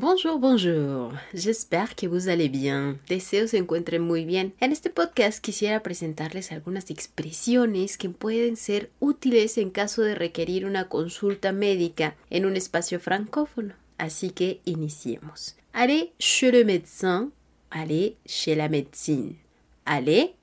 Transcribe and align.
Bonjour, 0.00 0.38
bonjour. 0.38 1.12
J'espère 1.34 1.96
que 1.96 2.06
vous 2.06 2.28
allez 2.28 2.48
bien. 2.48 3.00
Deseo 3.08 3.48
se 3.48 3.58
encuentren 3.58 4.00
muy 4.00 4.24
bien. 4.24 4.54
En 4.60 4.70
este 4.70 4.90
podcast 4.90 5.44
quisiera 5.44 5.82
presentarles 5.82 6.52
algunas 6.52 6.88
expresiones 6.90 7.98
que 7.98 8.08
pueden 8.08 8.56
ser 8.56 8.92
útiles 9.00 9.58
en 9.58 9.70
caso 9.70 10.02
de 10.02 10.14
requerir 10.14 10.66
una 10.66 10.88
consulta 10.88 11.50
médica 11.50 12.14
en 12.30 12.46
un 12.46 12.54
espacio 12.54 13.00
francófono. 13.00 13.74
Así 13.96 14.30
que 14.30 14.60
iniciemos. 14.64 15.56
Allez 15.72 16.12
chez 16.20 16.52
le 16.52 16.64
médecin. 16.64 17.32
Allez 17.68 18.14
chez 18.24 18.54
la 18.54 18.68
médecine. 18.68 19.36
Allez, 19.84 20.36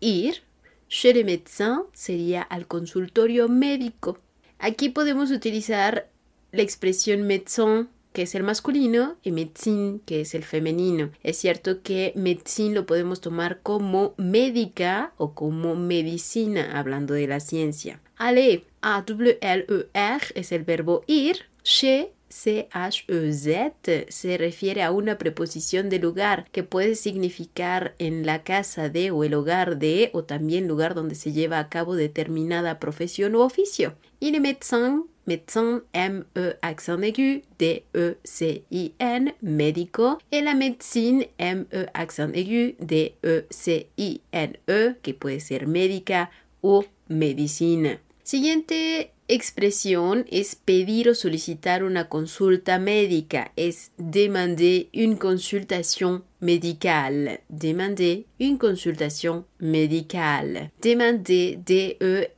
ir. 0.00 0.42
Chez 0.88 1.12
le 1.12 1.24
médecin 1.24 1.82
sería 1.92 2.40
al 2.40 2.66
consultorio 2.66 3.50
médico. 3.50 4.18
Aquí 4.58 4.88
podemos 4.88 5.30
utilizar 5.30 6.08
la 6.52 6.62
expresión 6.62 7.24
médecin 7.24 7.90
que 8.14 8.22
es 8.22 8.34
el 8.36 8.44
masculino, 8.44 9.16
y 9.22 9.32
médecine, 9.32 9.98
que 10.06 10.22
es 10.22 10.34
el 10.34 10.44
femenino. 10.44 11.10
Es 11.24 11.36
cierto 11.36 11.82
que 11.82 12.12
médecine 12.14 12.76
lo 12.76 12.86
podemos 12.86 13.20
tomar 13.20 13.60
como 13.60 14.14
médica 14.16 15.12
o 15.18 15.34
como 15.34 15.74
medicina, 15.74 16.78
hablando 16.78 17.12
de 17.12 17.26
la 17.26 17.40
ciencia. 17.40 18.00
Aller, 18.16 18.62
A-W-L-E-R, 18.82 20.22
es 20.36 20.52
el 20.52 20.62
verbo 20.62 21.02
ir. 21.08 21.46
Chez, 21.64 22.06
C-H-E-Z 22.28 23.72
se 24.08 24.38
refiere 24.38 24.82
a 24.82 24.92
una 24.92 25.18
preposición 25.18 25.88
de 25.88 25.98
lugar 25.98 26.48
que 26.52 26.62
puede 26.62 26.94
significar 26.94 27.94
en 27.98 28.26
la 28.26 28.44
casa 28.44 28.88
de 28.88 29.10
o 29.10 29.24
el 29.24 29.34
hogar 29.34 29.78
de 29.78 30.10
o 30.12 30.24
también 30.24 30.68
lugar 30.68 30.94
donde 30.94 31.16
se 31.16 31.32
lleva 31.32 31.58
a 31.58 31.68
cabo 31.68 31.96
determinada 31.96 32.78
profesión 32.78 33.34
u 33.34 33.40
oficio. 33.40 33.94
Y 34.20 34.30
le 34.30 34.40
médecin 34.40 35.04
médecin, 35.26 35.82
M-E 35.92 36.56
accent 36.62 37.02
aigu, 37.02 37.42
D-E-C-I-N, 37.58 39.32
médico, 39.42 40.18
et 40.30 40.40
la 40.40 40.54
médecine, 40.54 41.24
M-E 41.38 41.86
accent 41.94 42.32
aigu, 42.34 42.74
D-E-C-I-N-E, 42.80 44.58
-E, 44.68 44.96
que 45.02 45.14
puede 45.14 45.40
ser 45.40 45.66
médica 45.66 46.30
o 46.62 46.84
medicina. 47.08 48.00
Siguiente 48.22 49.12
expresión 49.28 50.26
es 50.30 50.54
pedir 50.54 51.08
o 51.08 51.14
solicitar 51.14 51.82
una 51.82 52.08
consulta 52.08 52.78
médica, 52.78 53.52
es 53.56 53.92
demander 53.96 54.88
une 54.94 55.16
consultation 55.16 56.24
médicale. 56.44 57.40
Demander 57.50 58.26
une 58.38 58.58
consultation 58.58 59.44
médicale. 59.58 60.70
Demander, 60.80 61.56
D-E-M-A-N-D-E-R, 61.56 62.28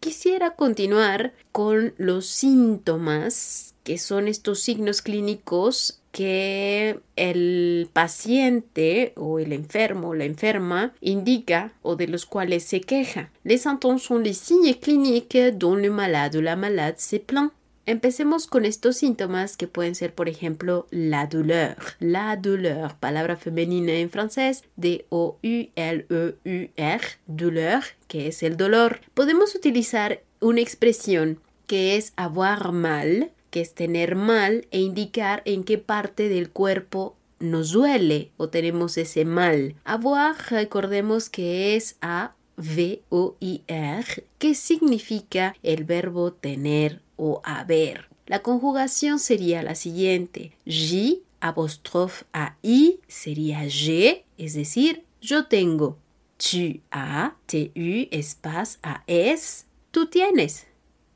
Quisiera 0.00 0.56
continuar 0.56 1.34
con 1.52 1.94
los 1.98 2.26
síntomas, 2.26 3.69
que 3.84 3.98
son 3.98 4.28
estos 4.28 4.60
signos 4.60 5.02
clínicos 5.02 6.00
que 6.12 7.00
el 7.16 7.88
paciente 7.92 9.12
o 9.16 9.38
el 9.38 9.52
enfermo 9.52 10.08
o 10.08 10.14
la 10.14 10.24
enferma 10.24 10.92
indica 11.00 11.72
o 11.82 11.96
de 11.96 12.08
los 12.08 12.26
cuales 12.26 12.64
se 12.64 12.80
queja. 12.80 13.30
Les 13.44 13.62
symptômes 13.62 14.02
sont 14.02 14.18
les 14.18 14.36
signes 14.36 14.74
cliniques 14.74 15.56
dont 15.56 15.76
le 15.76 15.90
malade 15.90 16.36
ou 16.36 16.42
la 16.42 16.56
malade 16.56 16.98
se 16.98 17.20
plaint. 17.20 17.52
Empecemos 17.86 18.46
con 18.46 18.66
estos 18.66 18.98
síntomas 18.98 19.56
que 19.56 19.66
pueden 19.66 19.94
ser, 19.94 20.14
por 20.14 20.28
ejemplo, 20.28 20.86
la 20.90 21.26
douleur. 21.26 21.76
La 21.98 22.36
douleur, 22.36 22.94
palabra 23.00 23.36
femenina 23.36 23.94
en 23.94 24.10
francés, 24.10 24.64
D-O-U-L-E-U-R, 24.76 27.00
douleur, 27.26 27.82
que 28.06 28.28
es 28.28 28.42
el 28.42 28.56
dolor. 28.56 29.00
Podemos 29.14 29.54
utilizar 29.54 30.20
una 30.40 30.60
expresión 30.60 31.40
que 31.66 31.96
es 31.96 32.12
avoir 32.16 32.72
mal, 32.72 33.30
que 33.50 33.60
es 33.60 33.74
tener 33.74 34.14
mal 34.14 34.66
e 34.70 34.80
indicar 34.80 35.42
en 35.44 35.64
qué 35.64 35.78
parte 35.78 36.28
del 36.28 36.50
cuerpo 36.50 37.16
nos 37.38 37.72
duele 37.72 38.30
o 38.36 38.48
tenemos 38.48 38.96
ese 38.98 39.24
mal. 39.24 39.74
Avoir, 39.84 40.36
recordemos 40.50 41.28
que 41.28 41.76
es 41.76 41.96
a 42.00 42.34
V-O-I-R, 42.56 44.24
que 44.38 44.54
significa 44.54 45.56
el 45.62 45.84
verbo 45.84 46.32
tener 46.32 47.00
o 47.16 47.40
haber. 47.44 48.08
La 48.26 48.42
conjugación 48.42 49.18
sería 49.18 49.62
la 49.62 49.74
siguiente. 49.74 50.52
J 50.64 51.20
apóstrofe 51.40 52.26
a 52.32 52.56
I 52.62 53.00
sería 53.08 53.66
je, 53.68 54.24
es 54.36 54.54
decir, 54.54 55.04
yo 55.20 55.46
tengo. 55.46 55.98
Tu 56.36 56.80
as, 56.90 57.32
tu, 57.46 57.70
espace 58.10 58.78
a 58.82 59.02
es, 59.06 59.66
tú 59.90 60.06
tienes. 60.06 60.66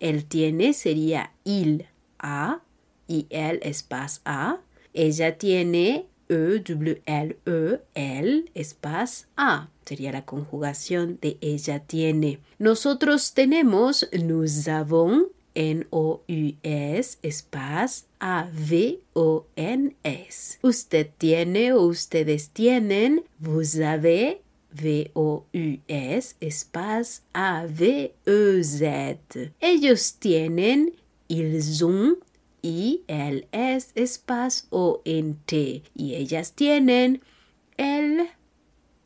Él 0.00 0.26
tiene 0.26 0.74
sería 0.74 1.32
il 1.44 1.86
a, 2.24 2.62
y 3.06 3.26
el 3.30 3.60
espace 3.62 4.20
a. 4.24 4.58
Ella 4.94 5.38
tiene 5.38 6.06
E, 6.28 6.62
W, 6.64 7.02
L, 7.04 7.36
E, 7.46 7.80
L, 7.94 8.44
espace 8.54 9.26
A. 9.36 9.68
Sería 9.84 10.10
la 10.12 10.24
conjugación 10.24 11.18
de 11.20 11.36
ella 11.42 11.80
tiene. 11.80 12.40
Nosotros 12.58 13.34
tenemos, 13.34 14.08
nous 14.12 14.68
avons, 14.68 15.26
N-O-U-S, 15.54 17.18
espace 17.22 18.04
A-V-O-N-S. 18.18 18.98
Usted 20.62 21.08
tiene 21.16 21.72
o 21.72 21.82
ustedes 21.82 22.50
tienen, 22.50 23.22
vous 23.38 23.78
avez, 23.80 24.40
V-O-U-S, 24.72 26.34
espace 26.40 27.22
A-V-E-Z. 27.32 28.82
Ellos 29.60 30.14
tienen, 30.18 30.94
ils 31.40 31.84
ont, 31.84 32.16
I-L-S, 32.62 33.92
espace 33.94 34.66
O-N-T. 34.70 35.82
Y 35.94 36.14
ellas 36.14 36.54
tienen, 36.54 37.20
L, 37.76 38.30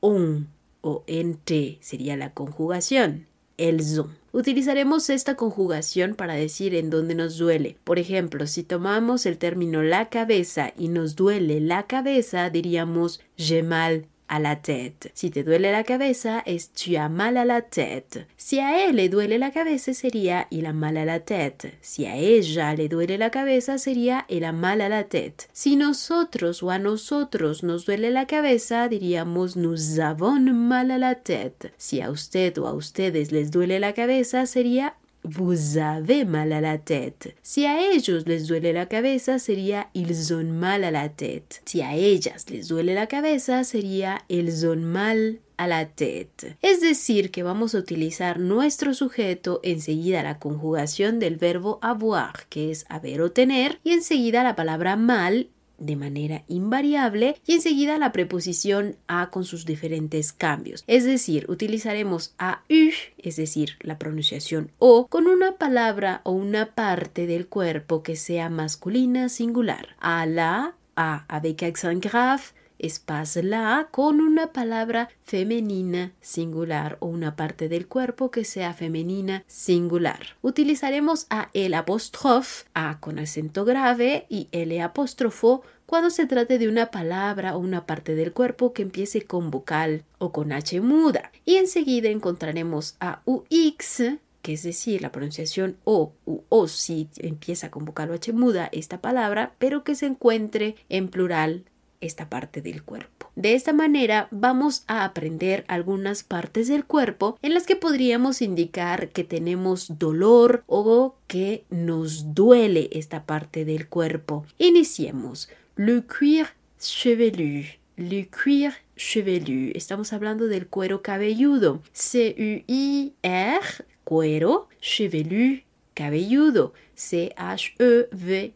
on 0.00 0.48
o 0.80 1.04
T 1.44 1.78
sería 1.80 2.16
la 2.16 2.32
conjugación. 2.32 3.26
El 3.56 3.82
son. 3.82 4.16
Utilizaremos 4.30 5.10
esta 5.10 5.34
conjugación 5.34 6.14
para 6.14 6.34
decir 6.34 6.74
en 6.74 6.90
dónde 6.90 7.16
nos 7.16 7.38
duele. 7.38 7.76
Por 7.82 7.98
ejemplo, 7.98 8.46
si 8.46 8.62
tomamos 8.62 9.26
el 9.26 9.38
término 9.38 9.82
la 9.82 10.10
cabeza 10.10 10.72
y 10.78 10.88
nos 10.88 11.16
duele 11.16 11.60
la 11.60 11.86
cabeza, 11.88 12.50
diríamos 12.50 13.20
j'ai 13.36 13.62
mal 13.64 14.06
a 14.28 14.38
la 14.38 14.56
tête. 14.56 15.10
Si 15.14 15.30
te 15.30 15.42
duele 15.42 15.72
la 15.72 15.84
cabeza 15.84 16.42
es 16.46 16.70
tu 16.70 16.96
as 16.96 17.08
mal 17.08 17.36
a 17.36 17.44
la 17.44 17.62
tête. 17.62 18.26
Si 18.36 18.58
a 18.58 18.86
él 18.86 18.96
le 18.96 19.08
duele 19.08 19.38
la 19.38 19.50
cabeza 19.50 19.94
sería 19.94 20.46
il 20.50 20.66
a 20.66 20.72
mal 20.72 20.96
a 20.96 21.04
la 21.04 21.20
tête. 21.20 21.74
Si 21.80 22.06
a 22.06 22.16
ella 22.16 22.74
le 22.74 22.88
duele 22.88 23.18
la 23.18 23.30
cabeza 23.30 23.78
sería 23.78 24.24
el 24.28 24.44
a 24.44 24.52
mal 24.52 24.80
a 24.80 24.88
la 24.88 25.04
tête. 25.04 25.48
Si 25.52 25.76
nosotros 25.76 26.62
o 26.62 26.70
a 26.70 26.78
nosotros 26.78 27.62
nos 27.62 27.86
duele 27.86 28.10
la 28.10 28.26
cabeza 28.26 28.88
diríamos 28.88 29.56
nous 29.56 29.98
avons 29.98 30.40
mal 30.52 30.90
a 30.90 30.98
la 30.98 31.14
tête. 31.16 31.72
Si 31.76 32.00
a 32.00 32.10
usted 32.10 32.56
o 32.58 32.66
a 32.66 32.72
ustedes 32.72 33.32
les 33.32 33.50
duele 33.50 33.80
la 33.80 33.94
cabeza 33.94 34.46
sería 34.46 34.94
Vous 35.30 35.76
avez 35.76 36.24
mal 36.24 36.54
à 36.54 36.62
la 36.62 36.78
tête. 36.78 37.34
Si 37.42 37.66
a 37.66 37.92
ellos 37.92 38.24
les 38.24 38.46
duele 38.46 38.72
la 38.72 38.86
cabeza 38.86 39.38
sería 39.38 39.90
ils 39.92 40.32
ont 40.32 40.50
mal 40.50 40.84
à 40.84 40.90
la 40.90 41.10
tête. 41.10 41.60
Si 41.66 41.82
a 41.82 41.94
ellas 41.94 42.46
les 42.48 42.68
duele 42.68 42.94
la 42.94 43.06
cabeza 43.08 43.62
sería 43.62 44.22
elles 44.30 44.64
ont 44.64 44.82
mal 44.82 45.40
a 45.58 45.66
la 45.66 45.84
tête. 45.84 46.56
Es 46.62 46.80
decir, 46.80 47.30
que 47.30 47.42
vamos 47.42 47.74
a 47.74 47.78
utilizar 47.78 48.38
nuestro 48.38 48.94
sujeto 48.94 49.60
enseguida 49.62 50.22
la 50.22 50.38
conjugación 50.38 51.18
del 51.18 51.36
verbo 51.36 51.78
avoir, 51.82 52.46
que 52.48 52.70
es 52.70 52.86
haber 52.88 53.20
o 53.20 53.30
tener, 53.30 53.80
y 53.84 53.90
enseguida 53.90 54.42
la 54.42 54.56
palabra 54.56 54.96
mal 54.96 55.48
de 55.78 55.96
manera 55.96 56.44
invariable 56.48 57.36
y 57.46 57.54
enseguida 57.54 57.98
la 57.98 58.12
preposición 58.12 58.96
a 59.06 59.30
con 59.30 59.44
sus 59.44 59.64
diferentes 59.64 60.32
cambios. 60.32 60.84
Es 60.86 61.04
decir, 61.04 61.46
utilizaremos 61.48 62.34
a 62.38 62.62
u, 62.68 62.90
es 63.18 63.36
decir, 63.36 63.76
la 63.80 63.98
pronunciación 63.98 64.70
o, 64.78 65.06
con 65.06 65.26
una 65.26 65.56
palabra 65.56 66.20
o 66.24 66.32
una 66.32 66.74
parte 66.74 67.26
del 67.26 67.46
cuerpo 67.46 68.02
que 68.02 68.16
sea 68.16 68.50
masculina 68.50 69.28
singular. 69.28 69.96
A 70.00 70.26
la, 70.26 70.74
a 70.96 71.24
avec 71.28 71.62
accent 71.62 72.04
grave, 72.04 72.42
espace 72.78 73.42
la 73.42 73.88
con 73.90 74.20
una 74.20 74.52
palabra 74.52 75.08
femenina 75.22 76.12
singular 76.20 76.96
o 77.00 77.06
una 77.06 77.36
parte 77.36 77.68
del 77.68 77.86
cuerpo 77.86 78.30
que 78.30 78.44
sea 78.44 78.74
femenina 78.74 79.44
singular. 79.46 80.36
Utilizaremos 80.42 81.26
a 81.30 81.50
el 81.54 81.74
apóstrofe, 81.74 82.66
a 82.74 83.00
con 83.00 83.18
acento 83.18 83.64
grave 83.64 84.26
y 84.28 84.48
el 84.52 84.78
apóstrofo 84.80 85.62
cuando 85.86 86.10
se 86.10 86.26
trate 86.26 86.58
de 86.58 86.68
una 86.68 86.90
palabra 86.90 87.56
o 87.56 87.58
una 87.58 87.86
parte 87.86 88.14
del 88.14 88.32
cuerpo 88.32 88.72
que 88.72 88.82
empiece 88.82 89.22
con 89.22 89.50
vocal 89.50 90.04
o 90.18 90.32
con 90.32 90.52
H 90.52 90.80
muda. 90.80 91.32
Y 91.44 91.56
enseguida 91.56 92.10
encontraremos 92.10 92.96
a 93.00 93.22
UX 93.24 94.02
que 94.42 94.54
es 94.54 94.62
decir, 94.62 95.02
la 95.02 95.12
pronunciación 95.12 95.76
O 95.84 96.12
u 96.24 96.40
O 96.48 96.68
si 96.68 97.08
empieza 97.18 97.70
con 97.70 97.84
vocal 97.84 98.12
H 98.12 98.32
muda 98.32 98.68
esta 98.72 99.00
palabra, 99.00 99.54
pero 99.58 99.84
que 99.84 99.94
se 99.94 100.06
encuentre 100.06 100.76
en 100.88 101.08
plural 101.08 101.64
esta 102.00 102.28
parte 102.28 102.62
del 102.62 102.82
cuerpo. 102.82 103.30
De 103.36 103.54
esta 103.54 103.72
manera 103.72 104.28
vamos 104.30 104.84
a 104.86 105.04
aprender 105.04 105.64
algunas 105.68 106.22
partes 106.24 106.68
del 106.68 106.84
cuerpo 106.84 107.38
en 107.42 107.54
las 107.54 107.66
que 107.66 107.76
podríamos 107.76 108.42
indicar 108.42 109.10
que 109.10 109.24
tenemos 109.24 109.98
dolor 109.98 110.64
o 110.66 111.14
que 111.26 111.64
nos 111.70 112.34
duele 112.34 112.88
esta 112.92 113.24
parte 113.24 113.64
del 113.64 113.88
cuerpo. 113.88 114.44
Iniciemos. 114.58 115.48
Le 115.76 116.02
cuir 116.02 116.46
chevelu. 116.78 117.64
Le 117.96 118.28
cuir 118.28 118.72
chevelu. 118.96 119.72
Estamos 119.74 120.12
hablando 120.12 120.46
del 120.48 120.66
cuero 120.66 121.02
cabelludo. 121.02 121.82
C-U-I-R, 121.92 123.60
cuero, 124.04 124.68
chevelu, 124.80 125.62
cabelludo. 125.94 126.72
C-H-E-V-E-L-U, 126.94 128.52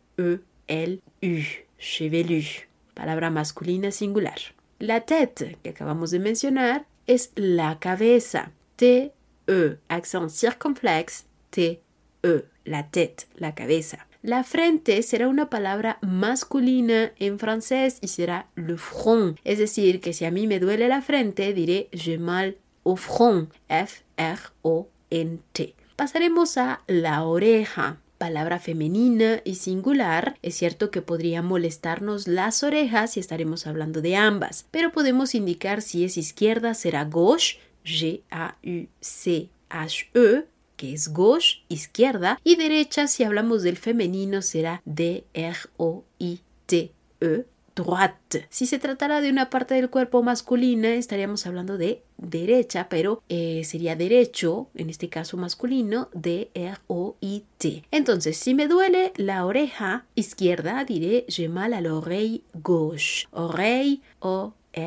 chevelu 1.78 2.42
palabra 2.94 3.30
masculina 3.30 3.90
singular. 3.90 4.38
La 4.78 5.02
tête, 5.02 5.58
que 5.62 5.70
acabamos 5.70 6.10
de 6.10 6.18
mencionar, 6.18 6.86
es 7.06 7.32
la 7.34 7.78
cabeza. 7.78 8.52
T-E, 8.76 9.78
accent 9.88 10.30
circunflex, 10.30 11.26
T-E, 11.50 12.44
la 12.64 12.88
tête, 12.90 13.26
la 13.36 13.54
cabeza. 13.54 14.06
La 14.22 14.44
frente 14.44 15.02
será 15.02 15.28
una 15.28 15.50
palabra 15.50 15.98
masculina 16.00 17.12
en 17.18 17.40
francés 17.40 17.98
y 18.00 18.08
será 18.08 18.46
le 18.54 18.76
front. 18.76 19.36
Es 19.42 19.58
decir, 19.58 20.00
que 20.00 20.12
si 20.12 20.24
a 20.24 20.30
mí 20.30 20.46
me 20.46 20.60
duele 20.60 20.86
la 20.86 21.02
frente, 21.02 21.52
diré 21.52 21.88
j'ai 21.92 22.18
mal 22.18 22.56
au 22.84 22.96
front. 22.96 23.52
F-R-O-N-T. 23.68 24.04
Pasaremos 25.96 26.56
a 26.56 26.82
la 26.86 27.24
oreja 27.24 27.98
palabra 28.22 28.60
femenina 28.60 29.40
y 29.42 29.56
singular, 29.56 30.38
es 30.42 30.54
cierto 30.54 30.92
que 30.92 31.02
podría 31.02 31.42
molestarnos 31.42 32.28
las 32.28 32.62
orejas 32.62 33.16
y 33.16 33.20
estaremos 33.20 33.66
hablando 33.66 34.00
de 34.00 34.14
ambas, 34.14 34.64
pero 34.70 34.92
podemos 34.92 35.34
indicar 35.34 35.82
si 35.82 36.04
es 36.04 36.16
izquierda 36.16 36.74
será 36.74 37.04
gauche, 37.04 37.58
G-A-U-C-H-E, 37.84 38.44
que 40.76 40.94
es 40.94 41.12
gauche, 41.12 41.64
izquierda, 41.68 42.38
y 42.44 42.54
derecha 42.54 43.08
si 43.08 43.24
hablamos 43.24 43.64
del 43.64 43.76
femenino 43.76 44.40
será 44.40 44.82
D-R-O-I-T-E, 44.84 45.24
droite. 47.74 48.46
Si 48.50 48.66
se 48.66 48.78
tratara 48.78 49.20
de 49.20 49.30
una 49.30 49.50
parte 49.50 49.74
del 49.74 49.90
cuerpo 49.90 50.22
masculina, 50.22 50.94
estaríamos 50.94 51.46
hablando 51.46 51.78
de 51.78 52.02
derecha, 52.18 52.88
pero 52.88 53.22
eh, 53.28 53.62
sería 53.64 53.96
derecho, 53.96 54.68
en 54.74 54.90
este 54.90 55.08
caso 55.08 55.36
masculino, 55.36 56.08
D-R-O-I-T. 56.14 57.84
Entonces, 57.90 58.36
si 58.36 58.54
me 58.54 58.68
duele 58.68 59.12
la 59.16 59.44
oreja 59.46 60.04
izquierda, 60.14 60.84
diré 60.84 61.24
j'ai 61.28 61.48
mal 61.48 61.74
à 61.74 61.80
l'oreille 61.80 62.44
gauche. 62.54 63.28
Oreille, 63.32 64.00
O-R-E-I-W-L. 64.20 64.86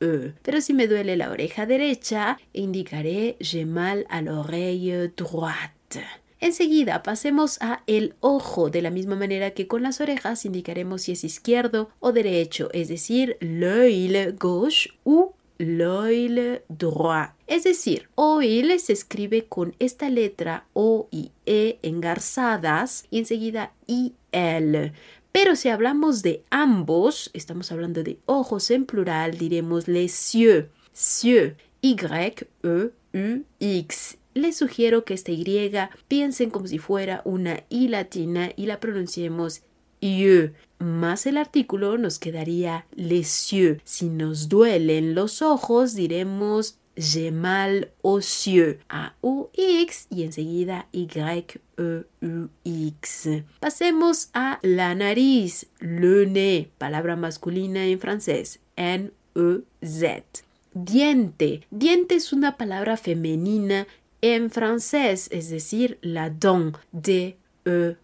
E. 0.00 0.34
Pero 0.42 0.60
si 0.60 0.74
me 0.74 0.88
duele 0.88 1.16
la 1.16 1.30
oreja 1.30 1.66
derecha, 1.66 2.36
indicaré 2.52 3.36
j'ai 3.40 3.64
mal 3.64 4.04
à 4.10 4.20
l'oreille 4.22 5.08
droite. 5.16 6.02
Enseguida 6.44 7.02
pasemos 7.02 7.56
a 7.62 7.82
el 7.86 8.16
ojo, 8.20 8.68
de 8.68 8.82
la 8.82 8.90
misma 8.90 9.16
manera 9.16 9.52
que 9.52 9.66
con 9.66 9.82
las 9.82 10.02
orejas 10.02 10.44
indicaremos 10.44 11.00
si 11.00 11.12
es 11.12 11.24
izquierdo 11.24 11.88
o 12.00 12.12
derecho, 12.12 12.68
es 12.74 12.88
decir, 12.88 13.38
l'œil 13.40 14.36
gauche 14.38 14.90
u 15.04 15.30
l'œil 15.56 16.60
droit. 16.68 17.30
Es 17.46 17.64
decir, 17.64 18.10
oil 18.14 18.78
se 18.78 18.92
escribe 18.92 19.46
con 19.46 19.74
esta 19.78 20.10
letra 20.10 20.66
O 20.74 21.08
y 21.10 21.30
E 21.46 21.78
engarzadas 21.80 23.06
y 23.10 23.20
enseguida 23.20 23.72
IL. 23.86 24.92
Pero 25.32 25.56
si 25.56 25.70
hablamos 25.70 26.20
de 26.20 26.44
ambos, 26.50 27.30
estamos 27.32 27.72
hablando 27.72 28.02
de 28.02 28.18
ojos 28.26 28.70
en 28.70 28.84
plural, 28.84 29.38
diremos 29.38 29.88
les 29.88 30.34
yeux, 30.34 30.66
yeux, 31.22 31.54
Y-E-U-X 31.80 32.58
les 34.34 34.56
sugiero 34.56 35.04
que 35.04 35.14
esta 35.14 35.32
Y 35.32 35.72
piensen 36.08 36.50
como 36.50 36.66
si 36.66 36.78
fuera 36.78 37.22
una 37.24 37.64
I 37.68 37.88
latina 37.88 38.50
y 38.56 38.66
la 38.66 38.80
pronunciemos 38.80 39.62
yeux. 40.00 40.52
Más 40.78 41.26
el 41.26 41.36
artículo 41.38 41.96
nos 41.98 42.18
quedaría 42.18 42.86
les 42.94 43.50
yeux. 43.50 43.80
Si 43.84 44.08
nos 44.08 44.48
duelen 44.48 45.14
los 45.14 45.40
ojos, 45.40 45.94
diremos 45.94 46.78
j'ai 46.96 47.30
mal 47.30 47.92
aux 48.02 48.20
yeux. 48.46 48.78
A-U-X 48.88 50.06
y 50.10 50.24
enseguida 50.24 50.88
Y-E-U-X. 50.92 51.68
Pasemos 53.60 54.30
a 54.32 54.58
la 54.62 54.94
nariz, 54.94 55.66
le 55.80 56.26
nez, 56.26 56.68
palabra 56.78 57.16
masculina 57.16 57.84
en 57.86 57.98
francés, 57.98 58.60
N-E-Z. 58.76 60.44
Diente. 60.74 61.66
Diente 61.70 62.16
es 62.16 62.32
una 62.32 62.56
palabra 62.56 62.96
femenina 62.96 63.86
en 64.24 64.50
francés, 64.50 65.28
es 65.32 65.50
decir, 65.50 65.98
la 66.00 66.30
dent, 66.30 66.78
D-E-N-T. 66.92 67.98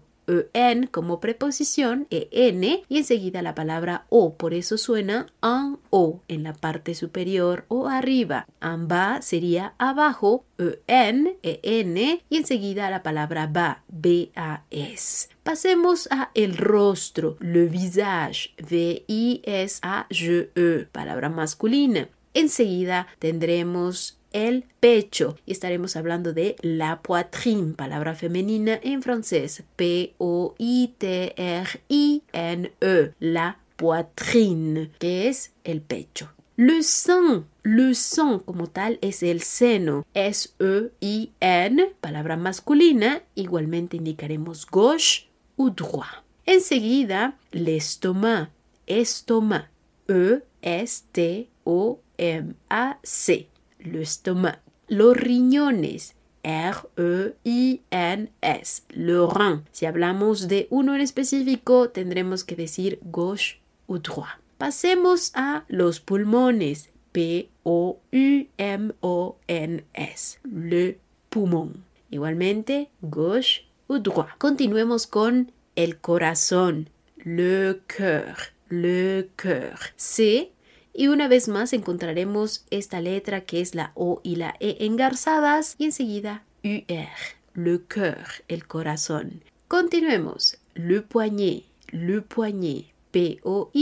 en 0.52 0.86
como 0.86 1.20
preposición, 1.20 2.06
en 2.10 2.64
y 2.64 2.98
enseguida 2.98 3.42
la 3.42 3.54
palabra 3.54 4.06
o, 4.08 4.34
por 4.34 4.54
eso 4.54 4.78
suena 4.78 5.26
en 5.42 5.78
o 5.90 6.22
en 6.28 6.42
la 6.42 6.52
parte 6.52 6.94
superior 6.94 7.64
o 7.68 7.88
arriba. 7.88 8.46
Bas 8.60 9.24
sería 9.24 9.74
abajo, 9.78 10.44
en, 10.86 11.36
en 11.42 11.96
y 11.96 12.36
enseguida 12.36 12.90
la 12.90 13.02
palabra 13.02 13.46
ba, 13.46 13.84
b-a-s. 13.88 15.28
Pasemos 15.42 16.08
a 16.10 16.30
el 16.34 16.56
rostro, 16.56 17.36
le 17.40 17.66
visage, 17.66 18.54
v-i-s-a-g-e, 18.58 19.68
palabra 20.92 21.28
masculina. 21.28 22.08
Enseguida 22.34 23.06
tendremos 23.18 24.17
el 24.32 24.64
pecho. 24.80 25.36
Y 25.46 25.52
estaremos 25.52 25.96
hablando 25.96 26.32
de 26.32 26.56
la 26.60 27.02
poitrine, 27.02 27.74
palabra 27.74 28.14
femenina 28.14 28.78
en 28.82 29.02
francés. 29.02 29.62
P-O-I-T-R-I-N-E. 29.76 30.14
La 33.20 33.58
poitrine, 33.76 34.90
que 34.98 35.28
es 35.28 35.52
el 35.64 35.80
pecho. 35.80 36.30
Le 36.56 36.82
sein, 36.82 37.46
le 37.62 37.94
sein 37.94 38.40
como 38.40 38.66
tal 38.66 38.98
es 39.00 39.22
el 39.22 39.42
seno. 39.42 40.04
S-E-I-N, 40.14 41.94
palabra 42.00 42.36
masculina. 42.36 43.22
Igualmente 43.36 43.96
indicaremos 43.96 44.66
gauche 44.66 45.28
o 45.56 45.70
droit. 45.70 46.24
Enseguida, 46.46 47.36
l'estomac, 47.52 48.50
estomac. 48.86 49.70
E-S-T-O-M-A-C 50.08 51.48
le 53.78 54.02
estomac. 54.02 54.60
Los 54.88 55.16
riñones, 55.16 56.14
R-E-I-N-S, 56.42 57.32
le 58.90 59.26
rein. 59.26 59.64
Si 59.70 59.86
hablamos 59.86 60.48
de 60.48 60.66
uno 60.70 60.94
en 60.94 61.00
específico, 61.00 61.90
tendremos 61.90 62.44
que 62.44 62.56
decir 62.56 62.98
gauche 63.02 63.60
o 63.86 63.98
droit. 63.98 64.38
Pasemos 64.56 65.32
a 65.34 65.64
los 65.68 66.00
pulmones, 66.00 66.90
P-O-U-M-O-N-S, 67.12 68.08
le 70.44 70.98
poumon. 71.28 71.84
Igualmente, 72.10 72.90
gauche 73.02 73.66
o 73.86 73.98
droit. 73.98 74.28
Continuemos 74.38 75.06
con 75.06 75.52
el 75.76 75.98
corazón, 75.98 76.90
le 77.18 77.82
cœur, 77.86 78.36
le 78.68 79.28
cœur. 79.36 79.78
C. 79.96 80.52
Y 80.98 81.06
una 81.06 81.28
vez 81.28 81.46
más 81.46 81.72
encontraremos 81.74 82.66
esta 82.70 83.00
letra 83.00 83.42
que 83.42 83.60
es 83.60 83.76
la 83.76 83.92
O 83.94 84.20
y 84.24 84.34
la 84.34 84.56
E 84.58 84.84
engarzadas 84.84 85.76
y 85.78 85.84
enseguida 85.84 86.42
UR, 86.64 87.06
le 87.54 87.78
cœur, 87.86 88.42
el 88.48 88.66
corazón. 88.66 89.44
Continuemos. 89.68 90.58
Le 90.74 91.02
poignet, 91.02 91.66
le 91.92 92.20
poignet, 92.20 92.86
P-O-I-G-N-E-T. 93.12 93.78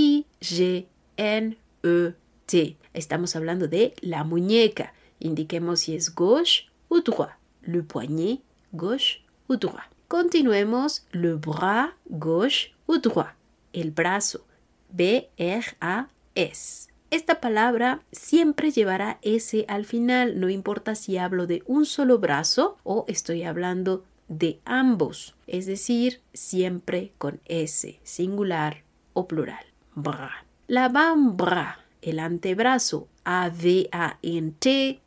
Estamos 2.92 3.35
hablando 3.35 3.66
de 3.66 3.94
la 4.02 4.23
muñeca. 4.23 4.92
Indiquemos 5.18 5.80
si 5.80 5.96
es 5.96 6.14
gauche 6.14 6.68
ou 6.90 7.00
droit. 7.00 7.32
Le 7.62 7.82
poignet, 7.82 8.42
gauche 8.75 9.23
ou 9.49 9.56
droit. 9.56 9.88
Continuemos. 10.08 11.06
Le 11.12 11.37
bras, 11.37 11.94
gauche 12.11 12.75
ou 12.87 12.99
droit. 12.99 13.32
El 13.73 13.90
brazo. 13.90 14.44
B-R-A-S. 14.90 16.88
Esta 17.10 17.40
palabra 17.40 18.02
siempre 18.12 18.70
llevará 18.70 19.18
S 19.22 19.64
al 19.68 19.84
final, 19.84 20.40
no 20.40 20.50
importa 20.50 20.94
si 20.94 21.18
hablo 21.18 21.46
de 21.46 21.62
un 21.66 21.86
solo 21.86 22.18
brazo 22.18 22.78
o 22.82 23.04
estoy 23.08 23.44
hablando 23.44 24.04
de 24.28 24.60
ambos, 24.64 25.36
es 25.46 25.66
decir, 25.66 26.20
siempre 26.32 27.12
con 27.18 27.40
S, 27.44 28.00
singular 28.02 28.82
o 29.12 29.28
plural. 29.28 29.64
Bra. 29.94 30.44
La 30.66 30.88
bras 30.88 31.78
el 32.02 32.18
antebrazo, 32.20 33.08
A-V-A-N-T, 33.25 35.00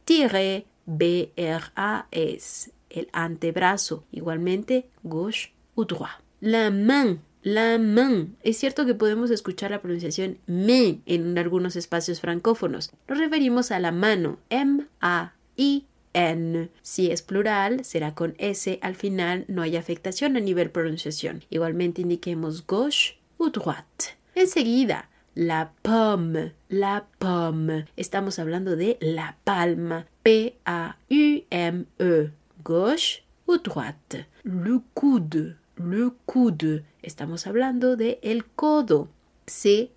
B-R-A-S, 0.85 2.71
el 2.89 3.09
antebrazo, 3.13 4.03
igualmente 4.11 4.89
gauche 5.03 5.53
ou 5.75 5.85
droit. 5.85 6.19
La 6.41 6.69
main, 6.71 7.21
la 7.41 7.77
main. 7.77 8.35
Es 8.43 8.57
cierto 8.57 8.85
que 8.85 8.95
podemos 8.95 9.31
escuchar 9.31 9.71
la 9.71 9.81
pronunciación 9.81 10.37
main 10.47 11.01
en 11.05 11.37
algunos 11.37 11.75
espacios 11.75 12.21
francófonos. 12.21 12.91
Nos 13.07 13.17
referimos 13.17 13.71
a 13.71 13.79
la 13.79 13.91
mano, 13.91 14.39
M-A-I. 14.49 15.85
N. 16.13 16.69
Si 16.81 17.11
es 17.11 17.21
plural, 17.21 17.85
será 17.85 18.15
con 18.15 18.33
S 18.39 18.79
al 18.81 18.95
final, 18.95 19.45
no 19.47 19.61
hay 19.61 19.77
afectación 19.77 20.35
a 20.37 20.39
nivel 20.39 20.71
pronunciación. 20.71 21.43
Igualmente 21.51 22.01
indiquemos 22.01 22.65
gauche 22.65 23.19
ou 23.37 23.51
droite. 23.51 24.17
Enseguida, 24.33 25.09
la 25.35 25.71
pomme, 25.83 26.53
la 26.67 27.05
pomme. 27.19 27.85
Estamos 27.95 28.39
hablando 28.39 28.75
de 28.75 28.97
la 29.01 29.37
palma. 29.43 30.07
P-A-U-M-E. 30.23 30.71
Gauche 32.63 33.23
ou 33.45 33.57
droite. 33.59 34.25
Le 34.43 34.81
coude, 34.93 35.57
le 35.77 36.11
coude. 36.25 36.83
Estamos 37.01 37.47
hablando 37.47 37.95
de 37.95 38.19
el 38.21 38.45
codo. 38.45 39.09
C-O-U-D-E. 39.47 39.89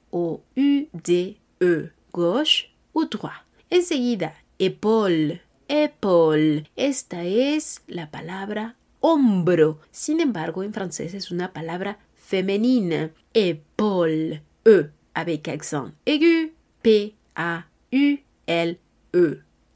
Gauche 2.12 2.70
ou 2.92 3.06
droite. 3.06 3.44
Enseguida, 3.70 4.34
épaule, 4.58 5.40
épaule. 5.68 6.68
Esta 6.76 7.24
es 7.24 7.82
la 7.86 8.10
palabra 8.10 8.76
hombro. 9.00 9.80
Sin 9.90 10.20
embargo, 10.20 10.62
en 10.62 10.72
francés 10.72 11.14
es 11.14 11.30
una 11.30 11.52
palabra 11.52 11.98
femenina. 12.14 13.10
Épaule. 13.34 14.42
E 14.64 14.90
avec 15.14 15.48
accent 15.48 15.92
aigu. 16.06 16.52
P-A-U-L-E. 16.82 17.14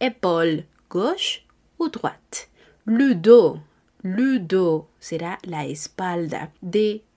Épaule 0.00 0.64
gauche 0.90 1.47
ou 1.78 1.88
droite. 1.88 2.49
Le 2.85 3.14
dos. 3.14 3.61
Le 4.02 4.38
dos 4.38 4.85
será 5.00 5.38
la 5.42 5.64
espalda. 5.64 6.52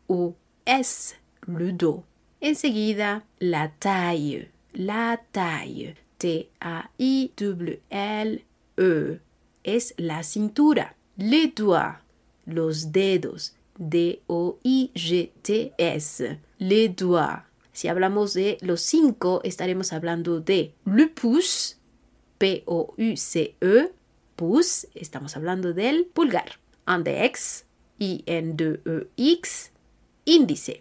D-O-S. 0.09 1.15
Le 1.47 1.71
dos. 1.71 2.01
Enseguida, 2.41 3.23
la 3.39 3.69
taille. 3.79 4.49
La 4.73 5.21
taille. 5.31 5.95
T-A-I-W-L-E. 6.17 6.49
Es 9.63 9.93
la 9.97 10.23
cintura. 10.23 10.95
Les 11.17 11.53
doigts. 11.53 12.01
Los 12.45 12.91
dedos. 12.91 13.53
D-O-I-G-T-S. 13.77 14.79
Les 16.57 16.89
doigts. 16.89 17.43
Si 17.71 17.87
hablamos 17.87 18.33
de 18.33 18.57
los 18.61 18.81
cinco, 18.81 19.41
estaremos 19.43 19.93
hablando 19.93 20.41
de 20.41 20.73
le 20.85 21.07
pouce, 21.07 21.77
P-O-U-C-E, 22.37 23.91
pouce, 24.35 24.89
estamos 24.95 25.37
hablando 25.37 25.71
del 25.71 26.05
pulgar. 26.05 26.59
Index, 26.85 27.65
I-N-D-E-X, 27.99 29.71
índice. 30.29 30.79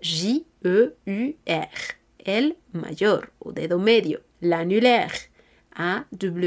el 2.19 2.57
mayor 2.73 3.33
o 3.39 3.53
dedo 3.53 3.79
medio. 3.79 4.21
L'annulaire, 4.41 5.31
A-W-N-U-L-A-I-R-E 5.75 6.47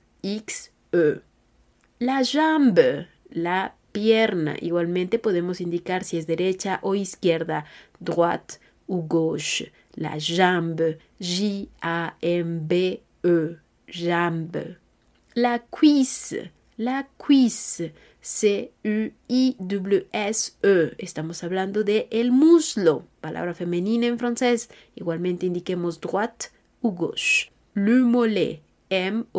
La 1.99 2.23
jambe. 2.25 3.09
La 3.31 3.77
pierna. 3.93 4.57
Igualmente 4.61 5.19
podemos 5.19 5.61
indicar 5.61 6.05
si 6.05 6.17
es 6.19 6.27
derecha 6.27 6.81
o 6.83 6.95
izquierda, 6.95 7.65
droite 8.01 8.59
ou 8.87 9.07
gauche. 9.07 9.73
La 9.95 10.19
jambe, 10.19 10.99
J-A-M-B-E, 11.21 11.69
jambe. 13.87 14.79
La 15.35 15.61
cuisse, 15.61 16.51
la 16.77 17.09
cuisse, 17.17 17.93
C-U-I-W-S-E. 18.23 19.11
Estamos 20.99 21.43
hablando 21.43 21.83
de 21.83 22.07
el 22.11 22.31
muslo, 22.31 23.05
palabra 23.21 23.53
femenina 23.53 24.07
en 24.07 24.19
francés. 24.19 24.71
Igualmente 24.95 25.45
indiquemos 25.47 26.01
droite 26.01 26.51
ou 26.81 26.93
gauche. 26.93 27.51
Le 27.75 28.01
mollet, 28.03 28.63
M-O-W-L-E-T, 28.91 29.35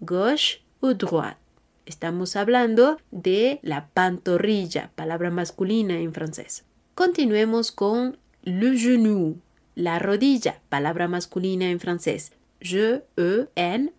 gauche 0.00 0.60
ou 0.80 0.94
droite. 0.94 1.38
Estamos 1.86 2.36
hablando 2.36 2.98
de 3.10 3.58
la 3.62 3.88
pantorrilla, 3.88 4.92
palabra 4.94 5.30
masculina 5.30 5.98
en 5.98 6.12
francés. 6.12 6.64
Continuemos 6.94 7.72
con 7.72 8.18
le 8.42 8.76
genou, 8.76 9.38
la 9.74 9.98
rodilla, 9.98 10.60
palabra 10.68 11.08
masculina 11.08 11.70
en 11.70 11.80
francés. 11.80 12.32
Je, 12.60 13.02
E, 13.16 13.46
N, 13.56 13.92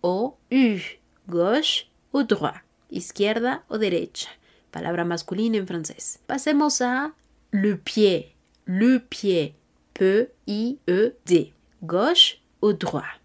O, 2.16 2.24
droit, 2.24 2.62
izquierda 2.92 3.64
o 3.68 3.80
derecha, 3.80 4.30
palabra 4.70 5.04
masculina 5.04 5.58
en 5.58 5.66
francés. 5.66 6.20
Pasemos 6.28 6.80
a 6.80 7.16
le 7.52 7.76
pied, 7.76 8.34
le 8.68 9.00
pied, 9.00 9.56
P, 9.94 10.30
I, 10.46 10.78
E, 10.86 11.16
D, 11.26 11.54
gauche 11.82 12.40
ou 12.60 12.74
droit. 12.74 13.20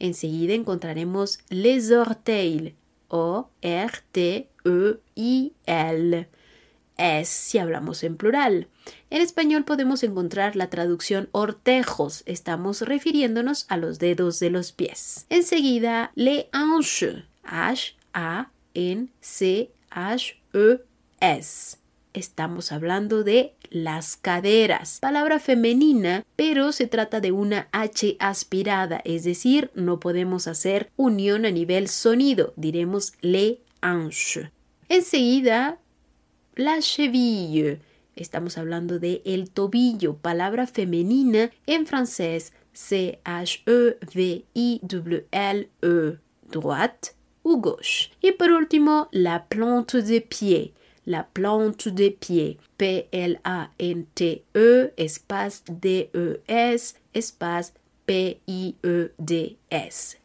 Enseguida 0.00 0.54
encontraremos 0.54 1.38
les 1.50 1.92
orteils, 1.92 2.74
o-R-T-E-I-L. 3.06 4.50
Es 6.96 7.28
si 7.28 7.58
hablamos 7.58 8.02
en 8.02 8.16
plural. 8.16 8.66
En 9.10 9.22
español 9.22 9.64
podemos 9.64 10.02
encontrar 10.02 10.56
la 10.56 10.68
traducción 10.68 11.28
ortejos. 11.30 12.24
Estamos 12.26 12.82
refiriéndonos 12.82 13.66
a 13.68 13.76
los 13.76 14.00
dedos 14.00 14.40
de 14.40 14.50
los 14.50 14.72
pies. 14.72 15.26
Enseguida, 15.30 16.10
le 16.16 16.48
hanches. 16.52 17.22
H-A-N-C-H-E-S 18.12 18.50
estamos 22.12 22.72
hablando 22.72 23.22
de 23.22 23.54
las 23.70 24.16
caderas, 24.16 24.98
palabra 25.00 25.38
femenina, 25.38 26.24
pero 26.36 26.72
se 26.72 26.86
trata 26.86 27.20
de 27.20 27.30
una 27.32 27.68
H 27.72 28.16
aspirada, 28.18 29.00
es 29.04 29.24
decir, 29.24 29.70
no 29.74 30.00
podemos 30.00 30.48
hacer 30.48 30.90
unión 30.96 31.46
a 31.46 31.50
nivel 31.50 31.88
sonido, 31.88 32.52
diremos 32.56 33.12
le 33.20 33.60
hanche. 33.80 34.50
Enseguida, 34.88 35.78
la 36.56 36.80
cheville. 36.80 37.80
Estamos 38.16 38.58
hablando 38.58 38.98
de 38.98 39.22
el 39.24 39.48
tobillo, 39.50 40.16
palabra 40.16 40.66
femenina 40.66 41.52
en 41.66 41.86
francés 41.86 42.52
C-H-E-V-I-W-L-E, 42.72 43.58
droite 46.50 47.19
gauche. 47.44 48.10
Y 48.20 48.32
por 48.32 48.50
último, 48.50 49.08
la 49.12 49.46
plante 49.46 50.02
de 50.02 50.20
pied 50.20 50.72
la 51.04 51.28
plante 51.28 51.90
des 51.90 52.12
pieds. 52.12 52.56
P-L-A-N-T-E, 52.76 53.34
espace 54.96 55.62
D-E-S, 55.68 56.94
espace 57.12 57.72
P-I-E-D-S, 58.06 58.78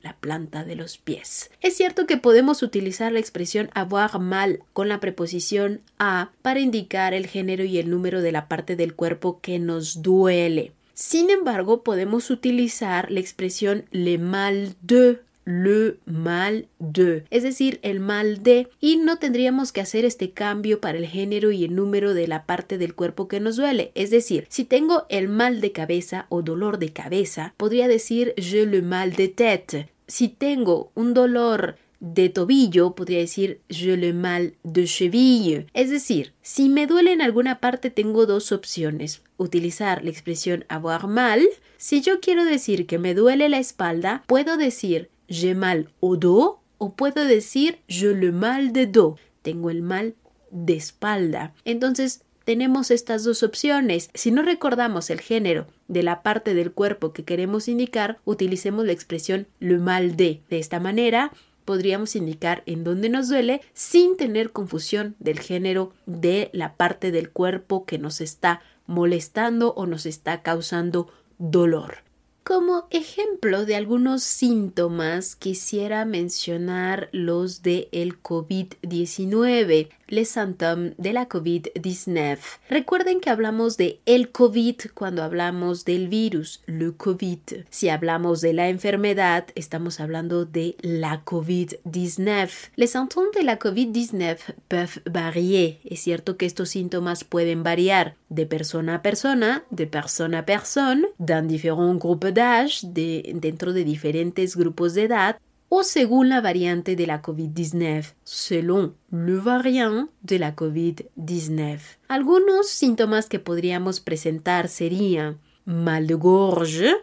la 0.02 0.16
planta 0.16 0.64
de 0.64 0.76
los 0.76 0.98
pies. 0.98 1.52
Es 1.62 1.76
cierto 1.76 2.08
que 2.08 2.18
podemos 2.18 2.64
utilizar 2.64 3.12
la 3.12 3.20
expresión 3.20 3.70
avoir 3.74 4.20
mal 4.20 4.64
con 4.74 4.88
la 4.88 5.00
preposición 5.00 5.82
a 6.00 6.32
para 6.42 6.62
indicar 6.62 7.14
el 7.14 7.28
género 7.28 7.64
y 7.64 7.78
el 7.78 7.90
número 7.90 8.22
de 8.22 8.32
la 8.32 8.48
parte 8.48 8.76
del 8.76 8.96
cuerpo 8.96 9.40
que 9.42 9.60
nos 9.60 10.02
duele. 10.02 10.72
Sin 10.94 11.30
embargo, 11.30 11.84
podemos 11.84 12.30
utilizar 12.30 13.12
la 13.12 13.20
expresión 13.20 13.86
le 13.92 14.18
mal 14.18 14.76
de 14.82 15.20
le 15.46 15.98
mal 16.06 16.68
de, 16.80 17.24
es 17.30 17.44
decir, 17.44 17.80
el 17.84 18.00
mal 18.00 18.44
de, 18.44 18.68
y 18.80 18.98
no 18.98 19.18
tendríamos 19.18 19.72
que 19.72 19.82
hacer 19.82 20.04
este 20.04 20.32
cambio 20.32 20.82
para 20.82 20.98
el 20.98 21.06
género 21.06 21.52
y 21.52 21.64
el 21.64 21.76
número 21.76 22.14
de 22.14 22.28
la 22.28 22.46
parte 22.46 22.78
del 22.78 22.96
cuerpo 22.96 23.28
que 23.28 23.40
nos 23.40 23.56
duele. 23.56 23.92
Es 23.96 24.10
decir, 24.10 24.46
si 24.50 24.66
tengo 24.66 25.06
el 25.10 25.30
mal 25.30 25.62
de 25.62 25.72
cabeza 25.72 26.26
o 26.30 26.42
dolor 26.42 26.80
de 26.80 26.92
cabeza, 26.92 27.54
podría 27.58 27.88
decir 27.88 28.34
je 28.38 28.66
le 28.66 28.82
mal 28.82 29.14
de 29.14 29.28
tête. 29.28 29.90
Si 30.08 30.28
tengo 30.28 30.92
un 30.96 31.14
dolor 31.14 31.78
de 32.00 32.30
tobillo, 32.30 32.94
podría 32.94 33.20
decir 33.20 33.62
je 33.70 33.98
le 33.98 34.14
mal 34.14 34.56
de 34.64 34.86
cheville. 34.86 35.68
Es 35.74 35.90
decir, 35.90 36.34
si 36.42 36.70
me 36.70 36.88
duele 36.88 37.12
en 37.12 37.22
alguna 37.22 37.60
parte 37.60 37.90
tengo 37.90 38.26
dos 38.26 38.52
opciones. 38.52 39.22
Utilizar 39.38 40.04
la 40.04 40.10
expresión 40.10 40.66
avoir 40.70 41.08
mal. 41.08 41.42
Si 41.78 42.02
yo 42.02 42.20
quiero 42.20 42.46
decir 42.46 42.86
que 42.86 43.00
me 43.00 43.14
duele 43.14 43.50
la 43.50 43.58
espalda, 43.60 44.24
puedo 44.28 44.58
decir 44.58 45.10
j'ai 45.28 45.56
mal 45.56 45.90
au 46.02 46.18
dos 46.18 46.58
o 46.78 46.96
puedo 46.96 47.24
decir 47.26 47.80
je 47.88 48.14
le 48.14 48.32
mal 48.32 48.74
de 48.74 48.88
dos. 48.88 49.20
Tengo 49.42 49.70
el 49.70 49.82
mal 49.82 50.16
de 50.52 50.76
espalda. 50.76 51.54
Entonces, 51.66 52.22
tenemos 52.46 52.92
estas 52.92 53.24
dos 53.24 53.44
opciones. 53.44 54.10
Si 54.14 54.32
no 54.32 54.44
recordamos 54.44 55.10
el 55.10 55.20
género 55.20 55.68
de 55.88 56.04
la 56.04 56.22
parte 56.22 56.54
del 56.54 56.72
cuerpo 56.72 57.12
que 57.12 57.24
queremos 57.24 57.68
indicar, 57.68 58.20
utilicemos 58.24 58.86
la 58.86 58.92
expresión 58.92 59.48
le 59.60 59.78
mal 59.80 60.16
de. 60.16 60.42
De 60.50 60.60
esta 60.60 60.80
manera, 60.80 61.32
podríamos 61.66 62.16
indicar 62.16 62.62
en 62.68 62.84
dónde 62.84 63.10
nos 63.10 63.30
duele 63.30 63.62
sin 63.74 64.16
tener 64.16 64.52
confusión 64.52 65.16
del 65.20 65.40
género 65.40 65.92
de 66.06 66.50
la 66.54 66.76
parte 66.76 67.12
del 67.12 67.32
cuerpo 67.32 67.86
que 67.86 67.98
nos 67.98 68.22
está 68.22 68.62
molestando 68.86 69.74
o 69.74 69.88
nos 69.88 70.06
está 70.06 70.44
causando 70.44 71.12
dolor. 71.40 72.05
Como 72.48 72.86
ejemplo 72.92 73.66
de 73.66 73.76
algunos 73.76 74.22
síntomas 74.22 75.36
quisiera 75.36 76.06
mencionar 76.06 77.10
los 77.12 77.64
de 77.64 77.90
el 77.92 78.22
COVID-19 78.22 79.90
les 80.08 80.30
symptômes 80.30 80.94
de 80.98 81.14
la 81.14 81.28
COVID-19. 81.28 82.38
Recuerden 82.70 83.20
que 83.20 83.30
hablamos 83.30 83.78
de 83.78 84.00
el 84.06 84.32
COVID 84.32 84.76
cuando 84.94 85.24
hablamos 85.24 85.86
del 85.86 86.08
virus, 86.08 86.62
le 86.68 86.94
COVID. 86.96 87.40
Si 87.70 87.90
hablamos 87.90 88.42
de 88.42 88.54
la 88.54 88.70
enfermedad, 88.70 89.48
estamos 89.56 90.00
hablando 90.00 90.46
de 90.46 90.76
la 90.82 91.24
COVID-19. 91.26 92.50
Les 92.76 92.92
symptômes 92.92 93.32
de 93.34 93.44
la 93.44 93.58
COVID-19 93.58 94.38
peuvent 94.68 95.02
varier. 95.06 95.80
Es 95.84 96.02
cierto 96.02 96.38
que 96.38 96.46
estos 96.46 96.70
síntomas 96.70 97.24
pueden 97.24 97.64
variar 97.64 98.16
de 98.30 98.46
persona 98.46 98.96
a 98.96 99.02
persona, 99.02 99.64
de 99.70 99.88
persona 99.88 100.40
a 100.40 100.46
persona, 100.46 101.08
d'un 101.18 101.48
différent 101.48 102.00
groupe 102.00 102.32
de, 102.36 103.34
dentro 103.36 103.74
de 103.74 103.84
diferentes 103.84 104.56
grupos 104.56 104.94
de 104.94 105.04
edad, 105.04 105.40
o 105.70 105.84
según 105.84 106.30
la 106.30 106.42
variante 106.42 106.96
de 106.96 107.08
la 107.08 107.22
COVID-19, 107.22 108.14
selon 108.24 108.96
le 109.12 109.38
variant 109.38 110.10
de 110.22 110.40
la 110.40 110.56
COVID-19. 110.56 111.80
Algunos 112.08 112.70
síntomas 112.70 113.28
que 113.28 113.40
podríamos 113.40 114.00
presentar 114.00 114.68
serían 114.68 115.40
mal 115.66 116.06
de 116.06 116.14
gorge, 116.14 116.96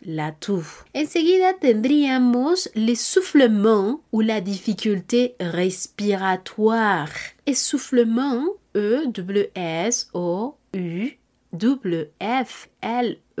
La 0.00 0.32
toux. 0.32 0.64
Enseguida 0.94 1.58
tendríamos 1.58 2.70
l'essoufflement 2.74 4.00
ou 4.12 4.22
la 4.22 4.40
difficulté 4.40 5.34
respiratoire. 5.38 7.12
Essoufflement, 7.44 8.56
E-W-S-O-U 8.74 10.56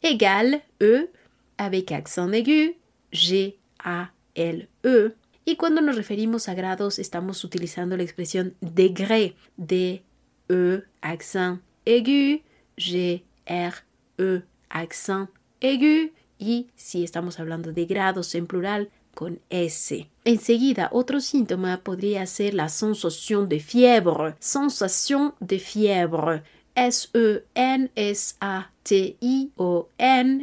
égale 0.00 0.62
E, 0.80 1.10
avec 1.58 1.92
accent 1.92 2.32
aigu, 2.32 2.76
G-A-L-E. 3.12 5.12
Y 5.44 5.56
cuando 5.56 5.82
nos 5.82 5.96
referimos 5.96 6.48
a 6.48 6.54
grados, 6.54 6.98
estamos 6.98 7.44
utilizando 7.44 7.98
la 7.98 8.04
expresión 8.04 8.54
degré, 8.62 9.34
D-E, 9.58 10.82
accent 11.02 11.60
aigu, 11.86 12.42
G, 12.76 13.22
R, 13.46 13.74
E, 14.18 14.42
accent 14.68 15.30
aigu 15.60 16.12
y 16.38 16.68
si 16.76 17.04
estamos 17.04 17.38
hablando 17.40 17.72
de 17.72 17.86
grados 17.86 18.34
en 18.34 18.46
plural 18.46 18.90
con 19.14 19.40
S. 19.48 20.08
Enseguida, 20.24 20.88
otro 20.92 21.20
síntoma 21.20 21.80
podría 21.82 22.26
ser 22.26 22.54
la 22.54 22.68
sensación 22.68 23.48
de 23.48 23.60
fiebre. 23.60 24.34
Sensación 24.40 25.34
de 25.40 25.58
fiebre. 25.60 26.42
S-E-N-S-A-T-I-O-N, 26.74 27.46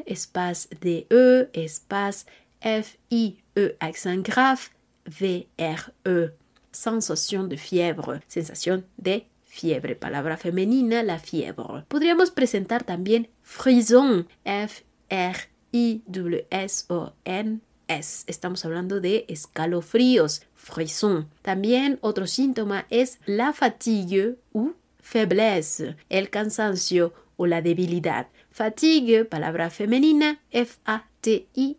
espace 0.05 0.69
D-E, 0.79 1.49
espace 1.51 2.25
F-I-E, 2.61 3.75
accent 3.79 4.25
grave, 4.25 4.61
V-R-E. 5.05 6.31
Sensación 6.71 7.49
de 7.49 7.57
fiebre. 7.57 8.21
Sensación 8.27 8.85
de 8.95 9.27
fiebre, 9.51 9.95
palabra 9.97 10.37
femenina, 10.37 11.03
la 11.03 11.19
fiebre. 11.19 11.83
Podríamos 11.89 12.31
presentar 12.31 12.85
también 12.85 13.27
frisson, 13.41 14.29
F-R-I-W-S-O-N. 14.45 15.51
S. 17.87 18.23
Estamos 18.27 18.63
hablando 18.63 19.01
de 19.01 19.25
escalofríos, 19.27 20.43
frisson. 20.55 21.27
También 21.41 21.99
otro 21.99 22.25
síntoma 22.25 22.85
es 22.89 23.19
la 23.25 23.51
fatigue 23.51 24.37
u 24.53 24.71
faiblesse, 25.01 25.97
el 26.07 26.29
cansancio 26.29 27.13
o 27.35 27.47
la 27.47 27.61
debilidad. 27.61 28.27
Fatigue, 28.49 29.25
palabra 29.25 29.69
femenina, 29.69 30.39
F-A-T-I-G-U-E, 30.51 31.75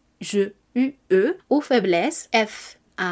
ou 1.49 1.63
faiblesse, 1.63 2.29
F-A-I-B-L-E-W-S-E, 2.33 3.03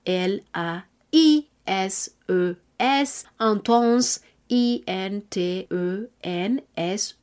intense, 3.39 4.21
I-N-T-E-N-S-E. 4.49 6.15
S. 6.77 7.17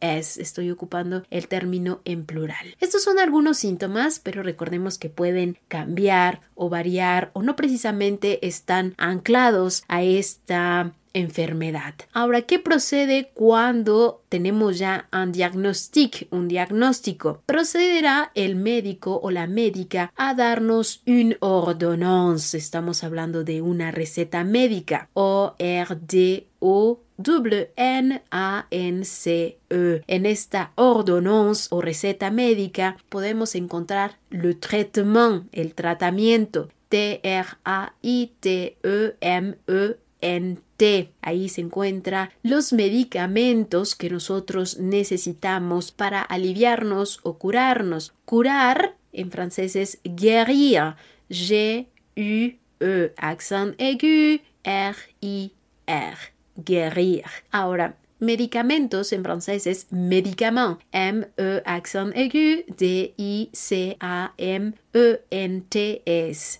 Estoy 0.00 0.70
ocupando 0.70 1.24
el 1.30 1.48
término 1.48 2.00
en 2.04 2.24
plural. 2.24 2.74
Estos 2.80 3.02
son 3.02 3.18
algunos 3.18 3.58
síntomas, 3.58 4.18
pero 4.18 4.42
recordemos 4.42 4.98
que 4.98 5.10
pueden 5.10 5.58
cambiar 5.68 6.40
o 6.54 6.68
variar 6.68 7.30
o 7.34 7.42
no 7.42 7.56
precisamente 7.56 8.46
están 8.46 8.94
anclados 8.96 9.84
a 9.88 10.02
esta 10.02 10.92
enfermedad. 11.12 11.94
Ahora, 12.12 12.42
¿qué 12.42 12.60
procede 12.60 13.32
cuando 13.34 14.22
tenemos 14.28 14.78
ya 14.78 15.08
un 15.12 15.32
diagnóstico? 15.32 16.18
Un 16.30 16.46
diagnóstico. 16.46 17.42
Procederá 17.46 18.30
el 18.34 18.54
médico 18.54 19.18
o 19.20 19.32
la 19.32 19.48
médica 19.48 20.12
a 20.16 20.34
darnos 20.34 21.02
un 21.06 21.36
ordonnance. 21.40 22.56
Estamos 22.56 23.02
hablando 23.02 23.42
de 23.42 23.60
una 23.60 23.90
receta 23.90 24.44
médica. 24.44 25.08
O 25.12 25.56
R 25.58 25.96
D 26.00 26.46
O 26.60 27.00
W 27.22 27.70
N 27.76 28.22
A 28.30 28.66
N 28.70 29.04
C 29.04 29.58
E. 29.68 30.02
En 30.06 30.26
esta 30.26 30.72
ordonnance 30.76 31.68
o 31.70 31.80
receta 31.80 32.30
médica 32.30 32.96
podemos 33.08 33.54
encontrar 33.54 34.18
le 34.30 34.54
traitement, 34.54 35.48
el 35.52 35.74
tratamiento. 35.74 36.68
T 36.88 37.20
R 37.22 37.48
A 37.64 37.94
I 38.02 38.32
T 38.40 38.76
E 38.82 39.14
E. 39.20 41.12
Ahí 41.22 41.48
se 41.48 41.60
encuentran 41.60 42.30
los 42.42 42.72
medicamentos 42.72 43.94
que 43.94 44.10
nosotros 44.10 44.78
necesitamos 44.78 45.92
para 45.92 46.22
aliviarnos 46.22 47.20
o 47.22 47.38
curarnos. 47.38 48.12
Curar 48.24 48.96
en 49.12 49.30
francés 49.30 49.76
es 49.76 50.00
guérir. 50.04 50.94
G-U-E. 51.28 53.12
Accent 53.16 53.80
aigu. 53.80 54.40
R-I-R. 54.62 56.18
Guérir. 56.64 57.24
Ahora, 57.50 57.96
Medicamentos 58.20 59.12
en 59.14 59.24
francés 59.24 59.66
es 59.66 59.86
médicament. 59.90 60.78
M-E 60.92 61.62
accent 61.64 62.14
aigu, 62.14 62.64
D-I-C-A-M-E-N-T-S. 62.76 64.00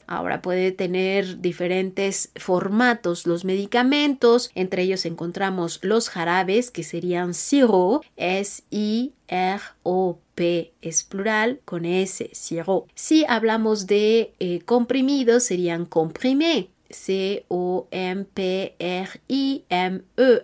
Ahora 0.07 0.41
puede 0.41 0.73
tener 0.73 1.43
diferentes 1.43 2.31
formatos 2.37 3.27
los 3.27 3.45
medicamentos. 3.45 4.51
Entre 4.55 4.85
ellos 4.85 5.05
encontramos 5.05 5.81
los 5.83 6.09
jarabes 6.09 6.71
que 6.71 6.83
serían 6.83 7.35
siro, 7.35 8.01
S-I-R-O-P 8.17 9.13
es 10.81 11.05
plural 11.05 11.61
con 11.67 11.85
S, 11.85 12.31
siro. 12.33 12.87
Si 12.95 13.27
hablamos 13.29 13.87
de 13.87 14.33
eh, 14.39 14.63
comprimidos 14.65 15.43
serían 15.45 15.85
comprimé. 15.85 16.71
C-O-M-P-R-I-M-E, 16.91 17.91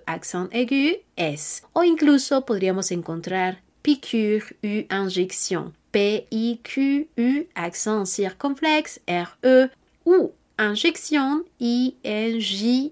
accent 0.06 0.54
aigu, 0.54 1.00
S. 1.16 1.62
O 1.72 1.82
incluso 1.84 2.44
podríamos 2.44 2.90
encontrar 2.90 3.62
piqûre 3.82 4.56
u 4.62 4.84
injection, 4.90 5.72
P-I-Q-U, 5.92 7.46
accent 7.54 8.06
circonflexe, 8.06 9.00
R-E, 9.06 9.70
ou 10.04 10.34
injection, 10.58 11.44
I-N-J-E-C-T-I 11.58 12.90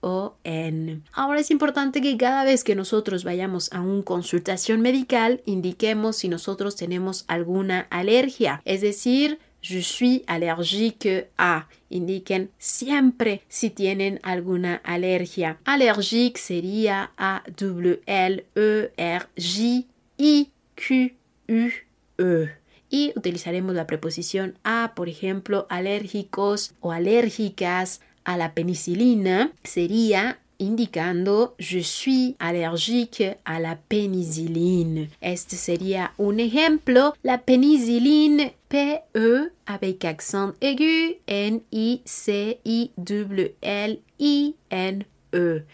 O-N. 0.00 1.02
Ahora 1.12 1.40
es 1.40 1.50
importante 1.50 2.00
que 2.00 2.16
cada 2.16 2.44
vez 2.44 2.62
que 2.62 2.76
nosotros 2.76 3.24
vayamos 3.24 3.72
a 3.72 3.80
una 3.80 4.04
consultación 4.04 4.80
medical 4.80 5.42
indiquemos 5.44 6.18
si 6.18 6.28
nosotros 6.28 6.76
tenemos 6.76 7.24
alguna 7.26 7.88
alergia, 7.90 8.62
es 8.64 8.80
decir, 8.80 9.40
je 9.62 9.80
suis 9.80 10.22
allergique 10.26 11.28
a. 11.36 11.68
Indiquen 11.90 12.50
siempre 12.58 13.42
si 13.48 13.70
tienen 13.70 14.20
alguna 14.22 14.76
alergia. 14.84 15.58
Allergique 15.64 16.38
sería 16.38 17.12
A 17.16 17.42
W 17.56 18.00
L 18.04 18.44
E 18.54 18.90
R 18.96 19.26
J 19.36 19.86
I 20.18 20.50
Q 20.74 21.14
U 21.48 21.70
E. 22.18 22.50
Y 22.90 23.12
utilizaremos 23.16 23.74
la 23.74 23.86
preposición 23.86 24.58
a, 24.64 24.92
por 24.94 25.08
ejemplo, 25.08 25.66
alérgicos 25.70 26.74
o 26.80 26.92
alérgicas 26.92 28.00
a 28.24 28.36
la 28.36 28.54
penicilina. 28.54 29.52
Sería 29.64 30.40
indicando 30.58 31.54
je 31.58 31.82
suis 31.82 32.36
allergique 32.38 33.38
a 33.44 33.60
la 33.60 33.78
penicilline. 33.88 35.10
Este 35.20 35.56
sería 35.56 36.12
un 36.18 36.40
ejemplo. 36.40 37.14
La 37.22 37.42
penicilline 37.42 38.52
P-E 38.68 39.50
avec 39.66 40.04
accent 40.04 40.54
aigu 40.60 41.18
N-I-C-I-W-L-I-N-E. 41.26 41.98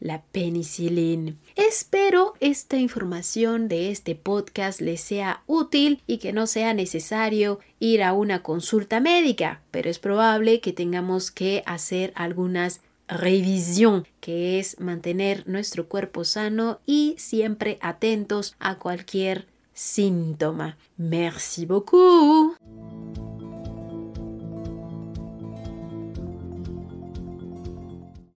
La 0.00 0.22
penicilline. 0.32 1.36
Espero 1.54 2.34
esta 2.40 2.76
información 2.76 3.68
de 3.68 3.90
este 3.90 4.16
podcast 4.16 4.80
les 4.80 5.00
sea 5.00 5.44
útil 5.46 6.02
y 6.08 6.18
que 6.18 6.32
no 6.32 6.48
sea 6.48 6.74
necesario 6.74 7.60
ir 7.78 8.02
a 8.02 8.14
una 8.14 8.42
consulta 8.42 8.98
médica, 8.98 9.62
pero 9.70 9.88
es 9.88 10.00
probable 10.00 10.60
que 10.60 10.72
tengamos 10.72 11.30
que 11.30 11.62
hacer 11.66 12.12
algunas 12.16 12.80
revisión, 13.08 14.06
que 14.20 14.58
es 14.58 14.80
mantener 14.80 15.48
nuestro 15.48 15.88
cuerpo 15.88 16.24
sano 16.24 16.80
y 16.86 17.14
siempre 17.18 17.78
atentos 17.80 18.54
a 18.58 18.76
cualquier 18.76 19.46
síntoma. 19.72 20.76
Merci 20.96 21.66
beaucoup. 21.66 22.56